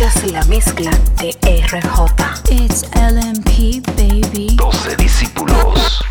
Escuchas 0.00 0.32
la 0.32 0.44
mezcla 0.44 0.90
de 1.20 1.36
RJ. 1.42 2.52
It's 2.52 2.84
LMP, 2.94 3.82
baby. 3.96 4.54
12 4.54 4.94
discípulos. 4.94 6.04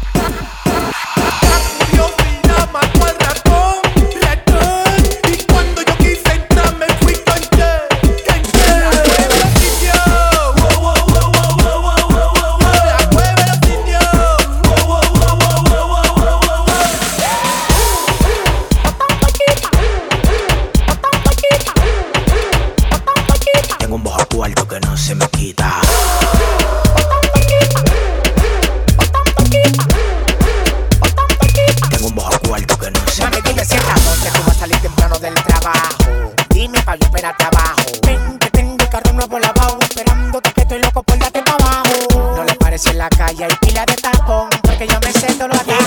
esto 45.37 45.47
lo 45.47 45.53
ataca. 45.53 45.86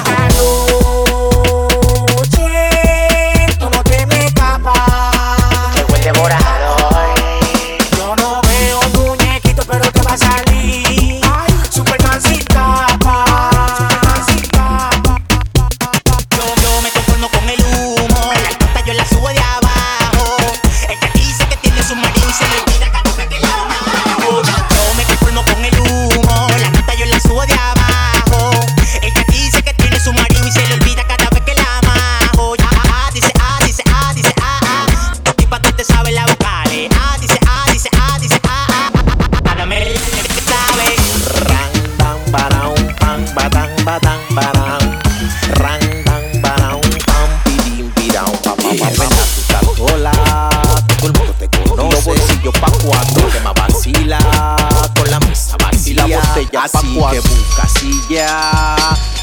casilla, 58.11 58.77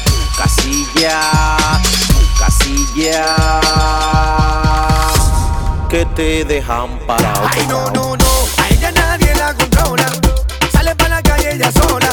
tu 0.04 0.14
casilla, 0.38 1.20
tu 2.08 2.20
casilla. 2.38 3.60
Que 5.88 6.06
te 6.16 6.44
dejan 6.44 6.98
parado. 7.06 7.48
Ay, 7.50 7.66
no, 7.68 7.90
no, 7.90 8.16
no, 8.16 8.26
a 8.56 8.68
ella 8.70 8.90
nadie 8.92 9.34
la 9.34 9.54
controla. 9.54 10.06
Sale 10.72 10.94
para 10.96 11.16
la 11.16 11.22
calle 11.22 11.54
ella 11.54 11.70
sola. 11.72 12.07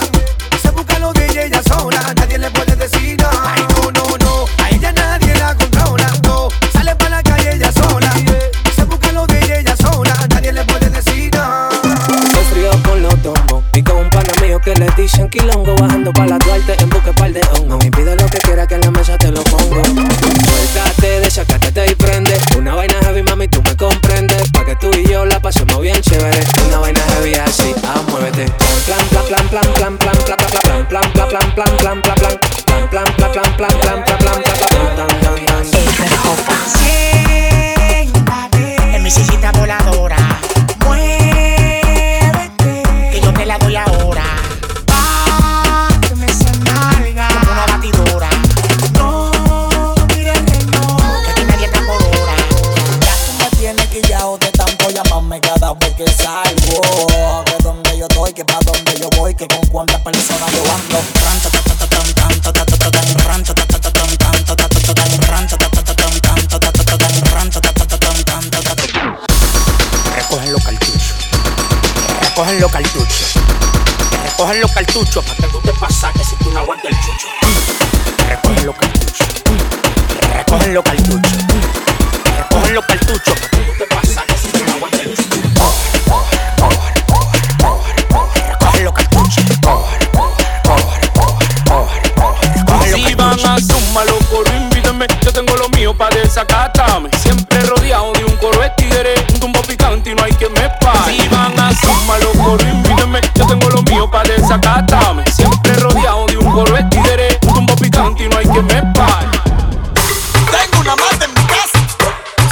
los 72.65 72.71
cartuchos. 72.71 73.33
Que 74.09 74.17
recogen 74.17 74.61
los 74.61 74.71
cartuchos 74.71 75.23
para 75.23 75.35
que 75.35 75.47
tú 75.49 75.61
te 75.61 75.73
pasaje 75.73 76.23
si 76.23 76.35
tú 76.37 76.51
no 76.51 76.59
aguantas 76.59 76.91
el 76.91 76.97
chucho. 76.99 77.27
Que 78.17 78.23
recogen 78.23 78.65
los 78.65 78.75
cartuchos. 78.75 79.27
Que 80.19 80.33
recogen 80.33 80.73
los 80.73 80.83
cartuchos. 80.83 81.31
Que 82.23 82.37
recogen 82.37 82.73
los 82.73 82.85
cartuchos 82.85 83.39
para 83.39 83.49
que 83.49 83.57
tú 83.57 83.71
te 83.77 83.85
pasajes. 83.85 84.24
Yo 102.45 103.47
tengo 103.47 103.69
lo 103.71 103.81
mío 103.83 104.09
para 104.09 104.29
desacatarme. 104.29 105.23
Siempre 105.31 105.73
rodeado 105.73 106.27
de 106.27 106.37
un 106.37 106.51
coro 106.51 106.75
de 106.75 107.39
un 107.41 107.53
tumbo 107.53 107.75
picante 107.75 108.29
no 108.29 108.37
hay 108.37 108.45
que 108.45 108.61
me 108.61 108.81
pare. 108.93 109.27
Tengo 110.51 110.81
una 110.81 110.95
mata 110.95 111.25
en 111.25 111.31
mi 111.31 111.47
casa, 111.47 111.79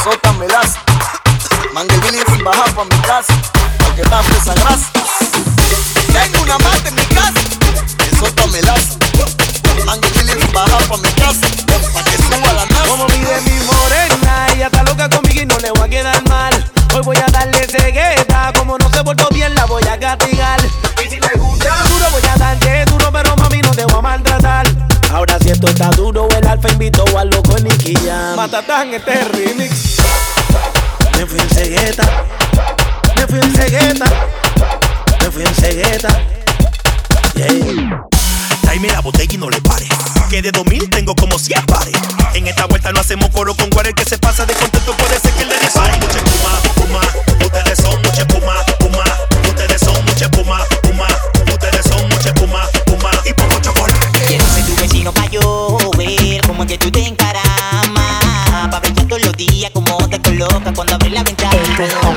sota 0.04 0.34
me 0.34 0.48
las. 0.48 0.78
Manguerillas 1.74 2.26
sin 2.28 2.44
bajar 2.44 2.74
pa' 2.74 2.86
mi 2.86 2.98
casa, 3.02 3.34
porque 3.86 4.02
está 4.02 4.22
esa 4.22 4.56
grasa. 4.56 4.92
Tengo 6.12 6.44
una 6.44 6.58
mata 6.58 6.90
en 6.90 6.96
mi 6.96 7.06
casa, 7.06 7.40
sota 8.20 8.48
me 8.48 8.62
las. 8.64 8.98
Manguerillas 9.86 10.38
sin 10.40 10.54
bajar 10.54 10.84
pa' 10.88 10.98
mi 10.98 11.10
casa, 11.10 11.48
pa' 11.94 12.04
que 12.04 12.18
suba 12.18 12.54
la 12.54 12.66
nasa. 12.66 12.88
Como 12.88 13.06
mide 13.10 13.42
mi 13.42 13.60
morena, 13.66 14.48
ella 14.56 14.66
está 14.66 14.84
loca 14.84 15.08
conmigo 15.08 15.42
y 15.44 15.46
no 15.46 15.58
le 15.60 15.70
voy 15.70 15.82
a 15.82 15.90
quedar 15.90 16.28
mal. 16.30 16.73
fue 27.58 28.36
Matatán, 28.36 28.94
este 28.94 29.24
remix. 29.26 29.98
Me 31.18 31.26
fui 31.26 31.40
en 31.40 31.50
cegueta, 31.50 32.26
me 33.16 33.28
fui 33.28 33.40
en 33.40 33.56
cegueta, 33.56 34.06
me 35.22 35.32
fui 35.32 35.44
en 35.44 35.56
cegueta. 35.56 36.10
Yeah. 37.36 38.04
La 38.94 39.02
botella 39.02 39.34
y 39.34 39.38
no 39.38 39.50
le 39.50 39.62
pare. 39.62 39.88
Que 40.30 40.42
de 40.42 40.52
2000 40.52 40.90
tengo 40.90 41.16
como 41.16 41.40
100 41.40 41.66
pares. 41.68 41.94
En 42.34 42.48
esta 42.48 42.66
vuelta 42.66 42.92
no 42.92 43.00
hacemos 43.00 43.30
coro 43.30 43.56
con 43.56 43.70
Warren 43.74 43.94
que 43.94 44.04
se 44.04 44.18
pasa 44.18 44.46
de 44.46 44.54
contento 44.54 44.94
por 44.94 45.12
eso 45.12 45.23
Christmas. 61.84 62.13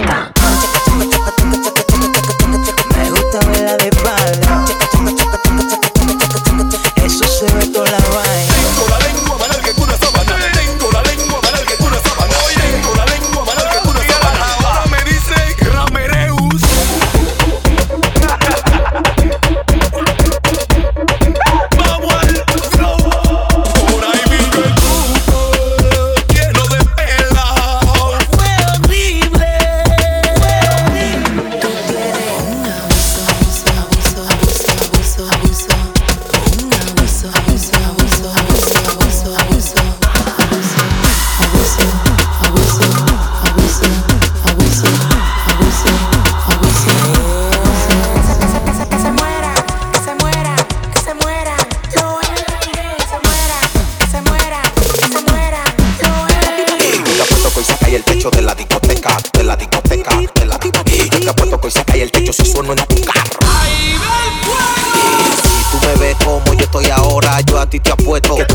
A 68.17 68.21
ti 68.21 68.46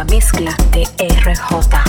la 0.00 0.04
mezcla 0.04 0.56
de 0.72 0.84
RJ. 0.98 1.79